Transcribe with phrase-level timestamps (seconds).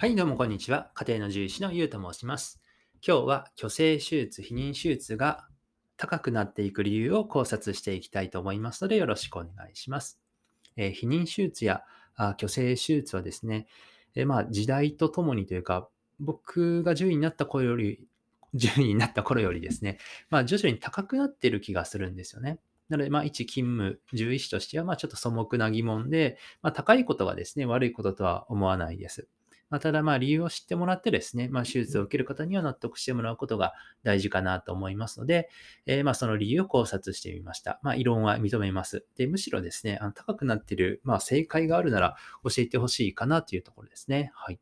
[0.00, 0.90] はい、どうもこんにちは。
[0.94, 2.58] 家庭の獣医師のゆうと申します。
[3.06, 5.46] 今日は虚勢手術、避妊手術が
[5.98, 10.18] 高くなっていく理由を考察していきたいと思いますので、よろしくお願いします。
[10.78, 11.82] えー避妊手術や
[12.16, 13.66] あ虚勢手術はですね、
[14.14, 15.86] えーまあ、時代とともにというか、
[16.18, 18.02] 僕が獣医になった頃より、
[18.58, 19.98] 獣医になった頃よりですね、
[20.30, 22.58] まあ、徐々に高くなっている気がするんですよね。
[22.88, 29.28] なので、まあ、一勤務、獣医師としては、まあ、ちょっと素朴な疑問で、まあ、高いことがですね、悪いこととは思わないです。
[29.70, 35.48] まあ、ただ、ま、理由を知ってもらってですね、まあ、手術を受ける方には納得してもらうことが大事かなと思いますので、
[35.86, 37.78] えーまあ、その理由を考察してみました。
[37.82, 39.06] まあ、異論は認めます。
[39.16, 44.32] で、むしろですね、あの高くなっている、まあ、正解があるなら教えてほしいかなというところですね。
[44.34, 44.60] はい。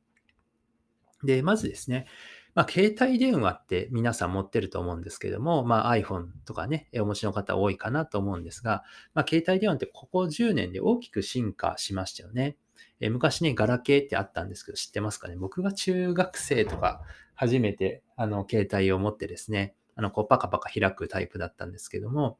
[1.24, 2.06] で、まずですね、
[2.54, 8.82] まあ、携帯電話って皆さん持ってると思うんですけども、まあ、iPhone とかね、お持ちの方多いかなと思うんですが、
[9.14, 12.56] まあ、携帯電話ってここ10年で大きく進化しましたよね。
[13.00, 15.36] え昔ね、ガラケーってあったんですけど、知ってますかね？
[15.36, 17.02] 僕が中学生とか
[17.34, 22.38] 初めてあの携帯を持ってですね、あのこうパカパカ開くタイプだったんですけども、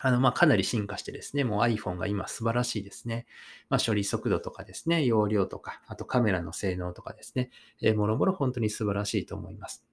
[0.00, 3.26] あのまかなり進化してですね、もう iPhone が今素晴らしいですね。
[3.68, 7.50] まあ、処理速度とかですね、容量とか、あとカメラの性能とかですね、
[7.82, 9.84] えーもろもろ本当に素晴らしいと思います。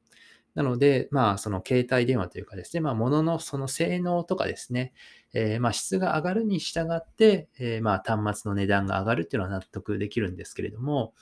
[0.56, 4.94] なので、まあ、その携帯電話というかですね、まあ、もののその性能とかですね、
[5.34, 11.14] えーまあ、質が上がるに従って、えーまあ、端末の値段が上がるっていうのは納得できるんですけれども、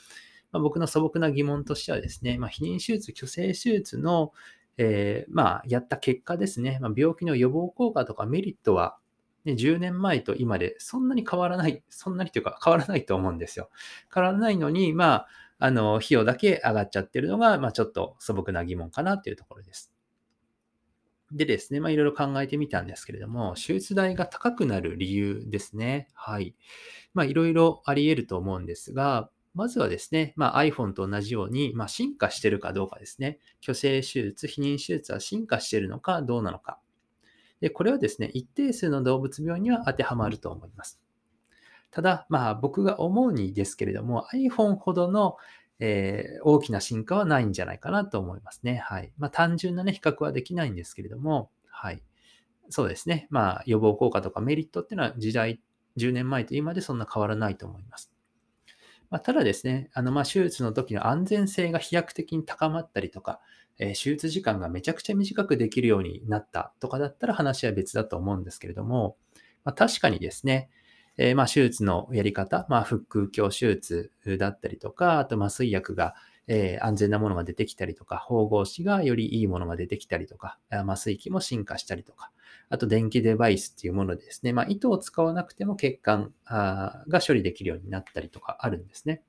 [0.52, 4.31] まあ、僕の素朴な疑問としてはですね、まあ、避妊手術、虚勢手術の、
[4.78, 8.98] えーまあ、やった結果ですね、まあ、病気の予防効果とかメリットは、
[9.45, 13.70] ね、10年前と今でそんなに変わらない、そんなにというか変わらないと思うんですよ。
[14.14, 15.28] 変わらないのに、まあ、
[15.59, 19.93] あの、費用だけ上がっちゃってるのが、まあ、ちょっと素朴な疑問かなっていうところです。
[21.31, 26.09] でですね、まあ、いろいろ考えてみたんですけれども、手術代が高くなる理由ですね。
[26.13, 26.55] はい。
[27.13, 33.39] まあ、いろいろあり得ると思うんですが、まずはですね、まあ、iPhone と同じように、まあ、進化してるかどうかですね。
[33.63, 36.80] 虚勢手術、避妊手術は進化してるのかどうなのか。
[37.61, 41.02] で、これはですね、一定数の動物病には当てはまると思います。
[41.93, 45.37] ただ、まあ、僕が思うにですけれども、iPhone ほどの、
[45.80, 48.77] えー大きな進化はないんじゃないかなと思いますね。
[48.77, 49.14] はい。
[49.17, 52.04] まあ、単純なね、比較はできないんですけれども、はい。
[52.70, 53.27] そうですね。
[53.31, 55.61] まあ、予防効果とかメリットっていうのは時代、
[55.98, 58.11] 10年前と今でそんな変わらないと思います。
[59.10, 63.39] まあ、ただですね、あの、ま、手術の時の安全性が飛躍的に高まったりとか、
[63.80, 69.17] えー手術時間がめちゃくちゃ短くできるようになったとかだったら話は別だと思うんですけれども、
[69.64, 70.70] まあ、確かにですね、
[71.17, 76.15] えーまあ手術のやり方、まあ、腹腔鏡手術だったりとか、あと麻酔薬が、
[76.47, 82.31] えー安全なものが出てきたりとか、縫合紙がよりいいものが出てきたりとか、麻酔器も進化したりとか、
[82.69, 89.21] あと電気デバイスっていうものですね、まあ、糸を使わなくても血管が処理できるようになったりとかあるんですね。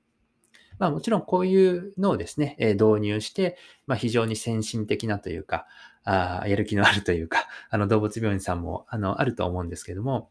[0.77, 3.57] まあもちろんこういうのをですね、え導入して、
[3.87, 5.67] まあ非常に先進的なというか、
[6.03, 10.29] あやる気のあるというか、あの動物病院さんもあのあると思うんですけども、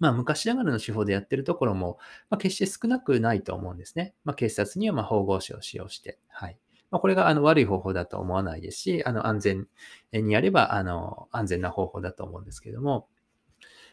[0.00, 1.98] まあ昔ながらの手法でやってるところも、
[2.30, 4.14] まあ、決して少なくないと思うんですね。
[4.24, 6.58] まあ警察にはま縫合紙を使用して、はい。
[6.90, 9.68] まあこれがあの悪い方法だと思わないですし、あの安全
[10.12, 13.08] にやればあの安全な方法だと思うんですけども、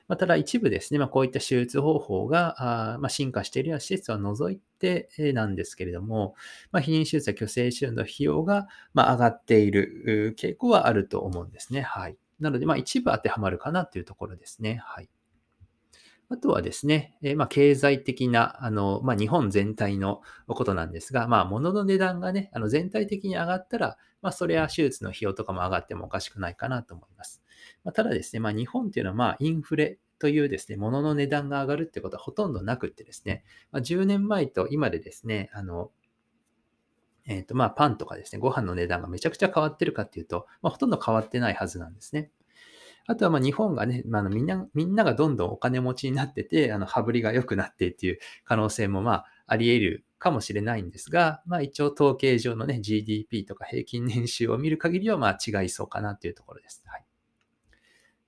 [0.07, 6.35] まあ、ただ一部ですね、まあ、こういった手術方法があまあ進化しているような施設は除いてなんですけれども、
[6.72, 11.81] まあ、避妊手術や虚勢手術の費用がまあ上がっている傾向はあると思うんですね。
[11.81, 12.17] はい。
[12.40, 14.79] なので、ま一部当てはまるかなというところですね。
[14.85, 15.09] はい。
[16.30, 27.42] あとはですね、えまあ、経済的な、あの、まあ、日本全体のことなんですが、まあ、物の値段がね、あの全体的に上がったら、まあ、それは手術の費用とかも上がってもおかしくないかなと思います。
[27.86, 35.92] まあ、ただですね、まあ、日本っていうのは、まあ、インフレというですね、物の値段が上がるってことはほとんどなくってですね、まあ、10年前と今でですね、あの、
[37.26, 42.32] えっ、と、まあ、パンとかですね、ご飯の値段がめちゃくちゃ変わってるかっていうと、まあ、ほとんど変わってないはずなんですね。
[43.07, 56.84] あとはま日本がね、まあ、のみんな、みんながどんどんお金持ちになってて、あの、羽振りが良くなってっていう可能性もまあ、あり得るかもしれないんですが、まあ一応統計上のね、GDP とか平均年収を見る限りはまあ違いそうかなというところです。
[56.85, 57.05] はい。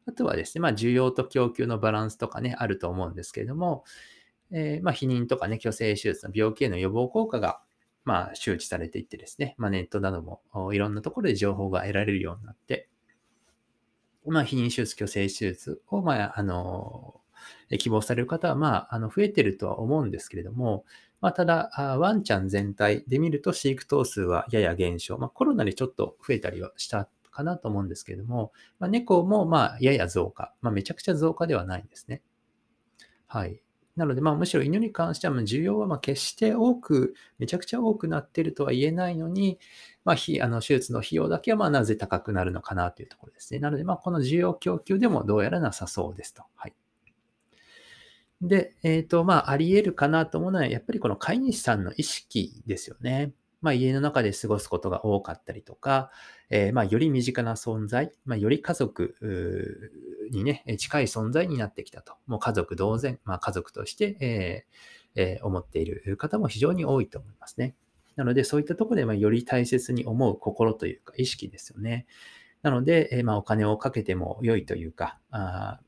[0.07, 3.83] あとはですね、まあ需要と供給のバランスとかね、あると思うんですけれども、
[4.51, 7.61] えーまあ避妊とかね、虚勢手術の病気への予防効果が
[8.05, 12.87] まあ周知されていってですね、まあネットなどもいろんなところで情報が得られるようになって、
[14.29, 17.21] まあ、避妊手術、虚勢手術を、まあ、あの、
[17.77, 20.85] 希望される方は、まあ、あの、増えてるとは思うんですけれども、
[21.21, 25.17] まあ、ただ、ワンちゃん全体で見ると飼育頭数はやや減少。
[25.17, 30.53] まあ、コロナでちょっと増えたりはしたかなと思うんですけれども、まあ、猫も、まあ、やや増加。
[30.61, 32.21] まあ、めちゃくちゃ増加ではないんですね。
[33.27, 33.61] はい。
[33.95, 39.59] なので、まあ、むしろ犬に関しては、需要はま決して多く、めちゃくちゃ多くなっているとは言えないのに、
[40.09, 43.59] まあ、あの手術の費用だけはまなぜ高くなるのかなというところですね。
[43.59, 46.41] なので、まあ、この需要供給でもどうやらなさそうですと。
[46.55, 46.73] はい。
[48.41, 53.33] で、えっ、ー、と、まあ、あり得るかなと思うのは、やっぱりこの飼い主さんの意識ですよね。
[53.61, 56.09] まあ、家の中で過ごすことが多かったりとか、
[56.49, 59.15] えー、まあ、より身近な存在、まあ、より家族
[60.31, 62.15] にね、近い存在になってきたと。
[62.25, 67.75] もう家族同然、まあ、家族として、えーえー、思っている方も非常に多いと思いますね。
[68.19, 72.05] なので、そういったところで、ま、より大切に思う心というか、意識ですよね。
[72.63, 75.79] なので、え、まあ、お金をかけても良いというか、あ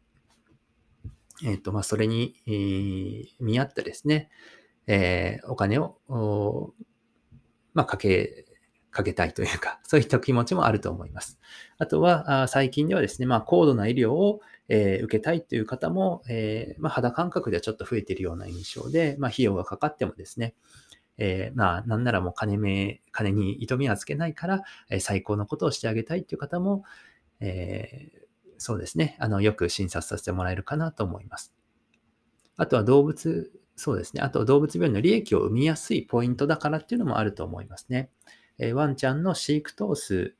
[1.43, 4.29] えっ、ー、と、まあ、それに、えー、見合ったですね、
[4.87, 6.73] えー、お金を、
[7.73, 8.45] まあ、かけ、
[8.91, 11.37] かけたいというか、 そういった気持ちもあると思います。
[11.79, 14.39] あとは、あ最近ではですね、まあ、高度な医療を、
[14.69, 20.55] えー、受けたいという方も、えー、まあ、肌感覚ではちょっと増えているような印象で、まあ、費用がかかってもですね、
[21.23, 26.83] えー、まあ、なんならもう金目、金に糸目はつけないから、え最高のことをしてあげたいという方も、
[27.39, 28.09] え
[28.57, 31.53] そうですね、あの、よく診察させてもらえるかなと思います。
[32.57, 34.21] あとは動物、そうですね。
[34.23, 38.09] あと動物病院の利益を生みやすいポイントだからっていうのもあると思いますね。
[38.57, 40.33] えワンちゃんの飼育頭数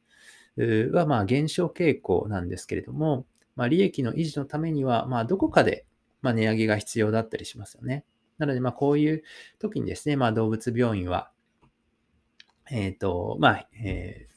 [0.57, 5.85] はまあ減少傾向なんですけれども、まあ、利益の維持のためには、まあ、どこかで
[6.23, 8.03] ま値上げが必要だったりしますよね。
[8.41, 9.23] なので、まあ、こういう
[9.59, 11.31] 時にですね、まあ、動物病院は、
[12.71, 14.27] えっ、ー、と、まあ、え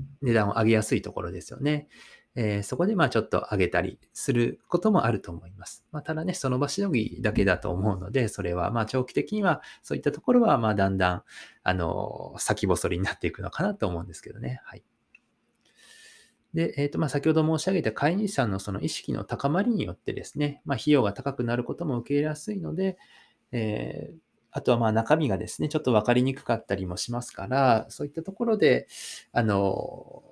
[0.00, 1.86] ー、値段を上げやすいところですよね。
[2.34, 5.84] えー、そこでまあちょっと上げたりすることもあると思います。
[5.92, 11.22] まあ、ただね、その場しのぎだけだと思うので、それはまあ長期的にはそういったところはまあだんだん、
[11.62, 14.60] あの、先細りになっていくのかなと思うんですけどね。
[14.64, 14.82] はい。
[16.54, 22.96] で、えっ、ー、と、まあ先ほど申し上げた飼い主さんのその意識の高まりによってですね、まあ費用が高くなることも受け入れやすいので、
[23.52, 24.24] えー
[24.56, 28.86] あとはまあ中身がですね、ちょっと分かりにくかったりもしますから、そういったところで、
[29.32, 30.22] あの、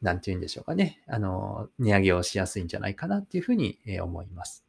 [0.00, 1.02] なんて言うんでしょうかね。
[1.08, 4.64] あの、値上げをしやすいんじゃないかなっていうふうに思います。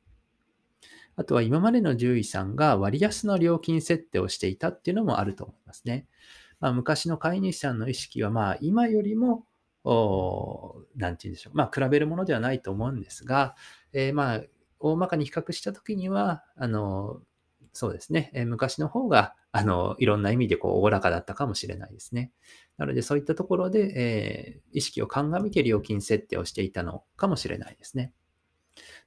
[1.18, 6.07] あとは今までの獣医さんが割安の料金設定をしていたっていうのもあると思いますね。
[6.59, 9.45] まあ、昔の飼い主さんの意識はまあ今よりも、
[10.95, 11.57] なんて言うんでしょう。
[11.57, 13.56] まあ比べるものではないと思うんですが、
[13.94, 14.42] えー、まあ
[14.80, 17.22] 大まかに比較したときには、あの、
[17.74, 22.31] そうですね、えー、昔の方が、あの、いろんな意味でこう、おおらかだったかもしれないですね。
[22.78, 28.13] なので、そういったところで、えー、意識を鑑みて料金設定をしていたのかもしれないですね。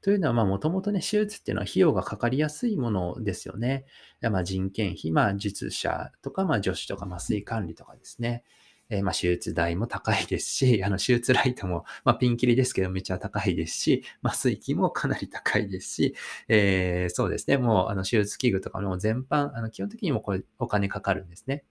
[0.02, 3.84] というのは、もともとね、手術っていうのは費用がかかりやすいものですよね。
[4.20, 8.44] まあ、人件費、まあ、術者とか、まあ、助手とか麻酔管理とかですね。
[8.90, 16.14] えー、まあ、手術代も高いですし、 あの、手術ライトも、まあ、ピンキリですけど、めちゃ高いですし、麻酔機もかなり高いですし、
[16.48, 21.64] えー、そうですね、もう、あの、手術器具とかも全般、あの、基本的にもこれ、お金かかるんですね。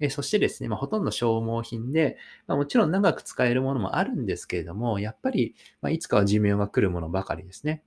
[0.00, 7.82] えそしてですね、まあ、ほとんど消耗品で、まあ、もちろん長く使えるものもあるんですけれども、やっぱり、まあ、いつかは寿命が来るものばかりですね。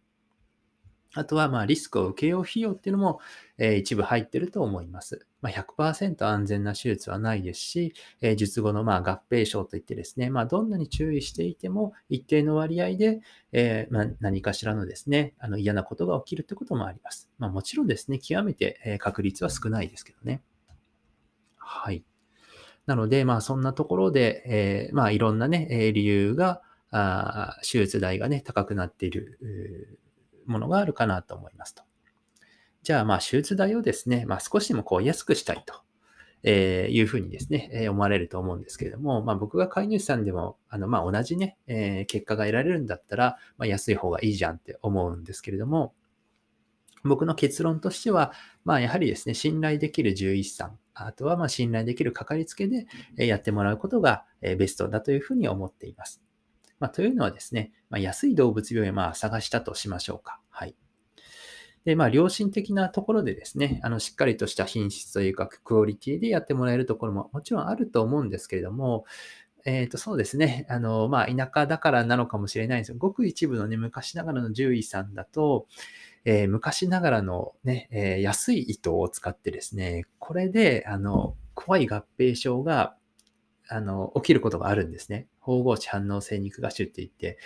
[1.15, 3.19] あとは、まあ、リスクを受けよう費用っていうのも、
[3.59, 5.27] え、一部入ってると思います。
[5.41, 13.21] まあ、100%安全な手術はないですし、え、術後のま合併症といってですね、まあ、どんなに注意していても、一定の割合で、
[13.51, 17.29] え、ま、何かしらのですね、あの嫌なことが起きるってこともあります。
[17.37, 20.41] まあ、もちろんですね、極めて、え確率は少ないですけどね。
[21.57, 22.03] はい。
[22.85, 26.61] なので、まあ、そんなところで、え、ま、いろんなね、理由が、
[26.91, 29.39] あ手術代がね、高くなっている
[30.45, 31.83] ものがあるかなと思いますと。
[32.83, 35.83] じゃあ、まあ、手術代をですね、まあ、少しでもこう安くしたいと。
[36.45, 45.93] えいうふうにですね、え思われると思うんですけれども、まあ、僕が飼い主さんでも、あの、まあ、同じね、え結果が得られるんだったら、まあ、安い方がいいじゃんって思うんですけれども、
[47.03, 48.33] 僕の結論としては、
[48.65, 56.21] まあ、やはりですね、信頼できる獣医師さん、あとはま信頼できるかかりつけでやってもらうことがベストだというふうに思っています。
[56.79, 60.39] まあ、というのはですね、まあ、安い動物病院をまあ探したとしましょうか。
[60.49, 60.75] はい。
[61.85, 69.05] で、まあ、良心的なところでですね、あの、しっかりとした品質というか、クオリティでやってもらえるところももちろんあると思うんですけれども、
[69.65, 70.65] えっ、ー、と、そうですね。
[70.69, 72.93] あの、まあ、田舎だからなのかもしれないんです。
[72.93, 75.67] ごく一部のね、昔ながらの獣医さんだと、
[76.25, 82.95] えー、昔ながらのね、えー、安い糸を使ってですね、これで、あの、怖い合併症が、
[83.69, 85.27] あの、起きることがあるんですね。
[85.43, 87.37] 縫合値反応性肉芽腫って言って、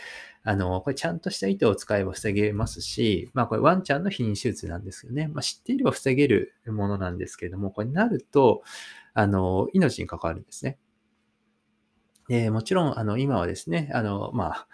[0.44, 5.28] あの、これちゃんとした糸を使えば防げますし、まあこれワンちゃんの避妊手術なんですよね。
[5.28, 8.62] まあ知っていれば防げるものなんですけれども、これになると、
[9.14, 10.78] あの、命に関わるんですね。
[12.28, 14.68] で、もちろん、あの、今はですね、あの、まあ、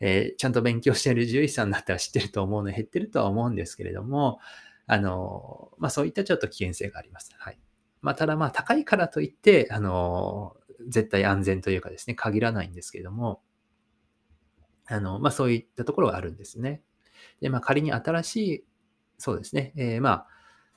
[0.00, 4.38] えー、ちゃんと勉強している獣医さんだったら知ってると思うので減ってるとは思うんですけれども、
[4.86, 7.34] あの、まあそういったちょっと危険性があります。
[7.38, 7.58] はい。
[8.00, 10.56] まあただまあ高いからといって、あの、
[10.88, 13.42] 絶対安全というかですね、限らないんですけれども、
[14.86, 16.82] あの、まあそういったところがあるんですね。
[17.40, 18.64] で、まあ仮に新しい、
[19.18, 20.26] そうですね、えー、まあ、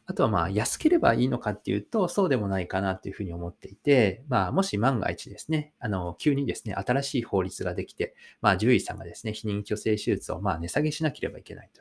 [0.06, 11.72] あとはまあ安ければいいのかっていうと、そうでもないかなっていうふうに思っていて、まあもし万が一ですね、あの、急にですね、新しい法律ができて、まあ獣医さんがですね、避妊去勢手術をまあ値下げしなければいけない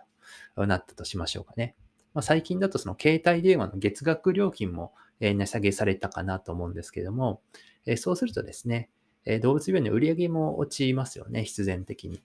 [0.54, 1.74] となったとしましょうかね。
[2.14, 7.40] まあ、最近だとその携帯電話の月額料金も値下げされたかなと思うんですけども、
[7.86, 8.90] えそうするとですね、
[9.24, 12.22] え動物病院の売り上げも落ちますよね、必然的に。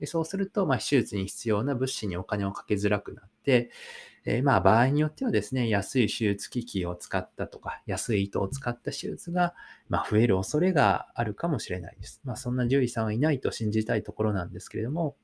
[0.00, 3.70] でそうすると、まあ、手術に必要な物資にお金をかけづらくなって、
[4.26, 9.54] えー、まあ、場合によってはですね、安い手術機器を使ったとか、安い糸を使った手術が、
[9.88, 12.20] まあ、増える恐れがあるかもしれないです。
[12.24, 15.16] まあ、そんな獣医さんはいないと信じたいところなんですけれども、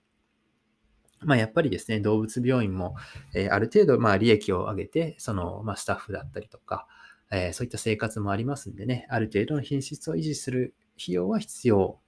[1.21, 2.95] まあ、やっぱりですね、動物病院も、
[3.35, 6.87] えー、ある程度、まあ、利益を上げて、その、まあ、スタッフだったりとか、
[7.33, 11.99] えー、そういった生活もありますんでね、ある程度の品質を維持する費用は必要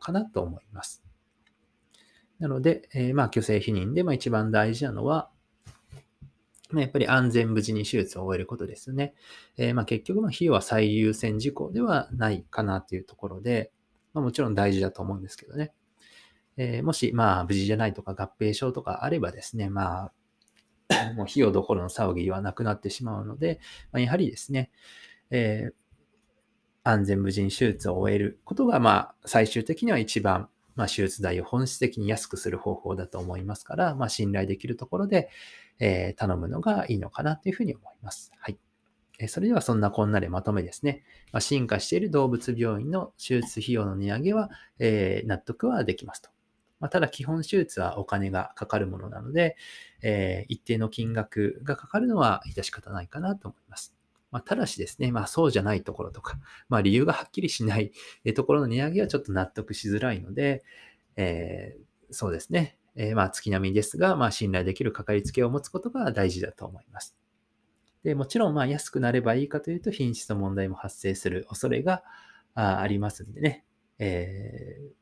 [0.00, 1.04] かなと思います。
[2.38, 5.30] なので、えー、まあ、虚勢避妊で、まあ、一番大事なのは、
[6.70, 9.14] まあ、やっぱり安全無事に手術を終えることですね。
[9.56, 13.72] えー、まあ、結局、まあ、費用は最優先事項ではないかなというところで、
[14.14, 15.72] まあ、もちろん大事だと思うんですけどね。
[16.56, 20.12] えー、もし、まあ、無事じゃないとか合併症とかあればですね、まあ、
[21.16, 23.60] もう費用どころの騒ぎはなくなってしまうので、
[23.92, 24.70] まあ、やはりですね、
[25.30, 25.72] えー、
[26.82, 30.48] 安全無事に手術を終えることが、まあ、最終的には一番
[30.80, 35.28] まあ、手術代を本質的に安くする方法だと思いますから、まあ、信頼できるところで、
[35.78, 38.32] えー、頼むのがいいのかなというふうに思います。
[38.38, 38.58] はい。
[39.18, 41.02] えそれではそんなこんなでまとめですね。
[41.32, 46.30] ま、進化している動物病院の手術費用の値上げは、え、納得はできますと。
[46.80, 49.56] まあ、ただ基本手術はお金がかかるものなので、
[50.02, 53.94] えー、一定の金額がかかるのは致し方ないかなと思います。
[54.30, 57.92] まあ、ただしですね、まあそうじゃないところとか、まあ理由がはっきりしない
[58.34, 60.62] ところの値上げはちょっと納得しづらいので、
[61.16, 67.16] えー、そうですね、えー、まあ月並みですが、まあ信頼できるかかりつけを持つことが大事だと思います。
[68.04, 72.02] で、もちろんまあ安くなればいいかというと品質の問題も発生する恐れが
[72.54, 73.64] ありますんでね、
[73.98, 74.99] えー、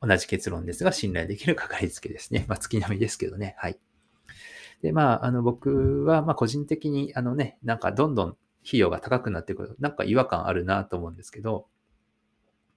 [0.00, 2.44] 同じ結論ですが信頼できるかかりつけですね。
[2.48, 3.78] まあ月並みですけどね、はい。
[4.82, 8.36] で、まあ、あの、僕は、まあ、個人的に、あのね、なんか、どんどん
[8.66, 9.76] 費用が高くなってくる。
[9.80, 11.66] なんか違和感あるなと思うんですけど、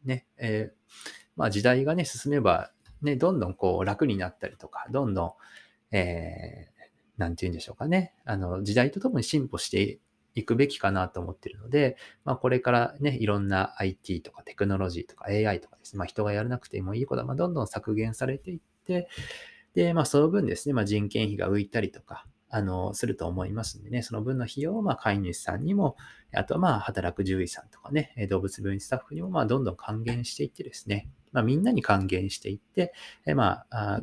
[0.06, 2.72] ね、えー、まあ時代がね、進めば、
[3.02, 5.26] ね、どんどんこう楽になったりとか、どんど
[5.92, 10.00] ん、えー、なんて言うんでしょうかね、あの、時代とともに進歩して
[10.36, 19.08] いくべきかなと思っているので、まあこれからね、いろんな IT とかテクノロジーとか AI とかですね、まあ人がやらなくてもいいことは、どんどん削減されていって、
[19.76, 25.96] で、まあその分ですね、まあ人件費が浮いたりとか、あの、すると思いますんでね、その分の費用を、ま、飼い主さんにも、
[26.34, 32.94] あと、まあ、働く獣医さんとかね、動物病院スタッフにも、ま、どんどん還元していってですね、ま、みんなに還元していって、
[33.28, 34.02] えまあ、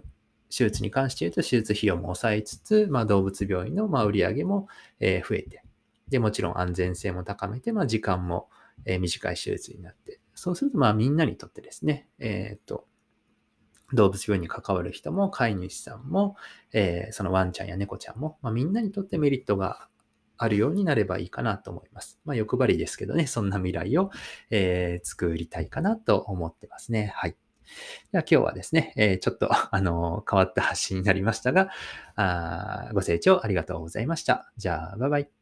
[0.56, 4.68] 手術に関して言うと、手術費用も抑えつつ、まあ、動物病院の、ま、売り上げも、
[5.00, 5.62] え増えて、
[6.08, 8.48] で、もちろん安全性も高めて、まあ、時間も、
[8.84, 12.86] え短い手術になって、そうすると、まあ、みんなにとってですね、えー、っと、
[13.92, 16.36] 動物病院に関わる人も、飼い主さんも、
[16.72, 19.88] えー、そのワンちゃんや猫ちゃんも、まあ、みんなにとってメリットが
[20.36, 22.20] あるようになればいいかなと思います。
[22.25, 24.10] まあ、欲張りですけどね、そんな未来を、
[24.50, 27.12] えー、作りたいかなと思ってますね。
[27.14, 27.36] はい。
[28.12, 31.70] では今日はですね、えー、ちょっと、 あの変わった発信になりましたが
[32.16, 34.52] あ、ご清聴ありがとうございました。
[34.56, 35.36] じゃあ、バイバイ。